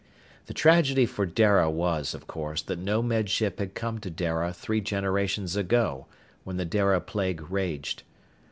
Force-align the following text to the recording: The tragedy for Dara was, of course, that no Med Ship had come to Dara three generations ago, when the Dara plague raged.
The 0.47 0.55
tragedy 0.55 1.05
for 1.05 1.27
Dara 1.27 1.69
was, 1.69 2.15
of 2.15 2.25
course, 2.25 2.63
that 2.63 2.79
no 2.79 3.03
Med 3.03 3.29
Ship 3.29 3.59
had 3.59 3.75
come 3.75 3.99
to 3.99 4.09
Dara 4.09 4.51
three 4.51 4.81
generations 4.81 5.55
ago, 5.55 6.07
when 6.43 6.57
the 6.57 6.65
Dara 6.65 6.99
plague 6.99 7.51
raged. 7.51 8.01